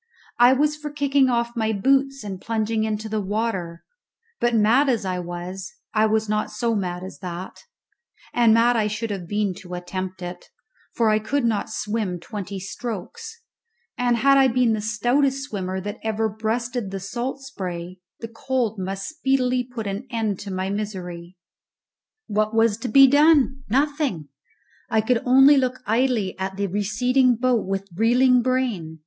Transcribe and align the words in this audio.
I 0.39 0.53
was 0.53 0.75
for 0.77 0.89
kicking 0.89 1.29
off 1.29 1.55
my 1.55 1.71
boots 1.73 2.23
and 2.23 2.41
plunging 2.41 2.85
into 2.85 3.07
the 3.07 3.21
water, 3.21 3.83
but, 4.39 4.55
mad 4.55 4.89
as 4.89 5.05
I 5.05 5.19
was, 5.19 5.75
I 5.93 6.07
was 6.07 6.27
not 6.27 6.49
so 6.49 6.73
mad 6.73 7.03
as 7.03 7.19
that; 7.19 7.59
and 8.33 8.51
mad 8.51 8.75
I 8.75 8.87
should 8.87 9.11
have 9.11 9.27
been 9.27 9.53
to 9.59 9.75
attempt 9.75 10.23
it, 10.23 10.49
for 10.95 11.09
I 11.09 11.19
could 11.19 11.45
not 11.45 11.69
swim 11.69 12.19
twenty 12.19 12.59
strokes, 12.59 13.41
and 13.95 14.17
had 14.17 14.39
I 14.39 14.47
been 14.47 14.73
the 14.73 14.81
stoutest 14.81 15.43
swimmer 15.43 15.79
that 15.79 15.99
ever 16.03 16.27
breasted 16.27 16.89
the 16.89 16.99
salt 16.99 17.39
spray, 17.43 17.99
the 18.21 18.27
cold 18.27 18.79
must 18.79 19.07
speedily 19.07 19.63
put 19.63 19.85
an 19.85 20.07
end 20.09 20.39
to 20.39 20.51
my 20.51 20.71
misery. 20.71 21.37
What 22.25 22.55
was 22.55 22.75
to 22.77 22.87
be 22.87 23.05
done? 23.05 23.61
Nothing! 23.69 24.29
I 24.89 25.01
could 25.01 25.21
only 25.27 25.57
look 25.57 25.79
idly 25.85 26.35
at 26.39 26.57
the 26.57 26.65
receding 26.65 27.35
boat 27.35 27.67
with 27.67 27.87
reeling 27.95 28.41
brain. 28.41 28.99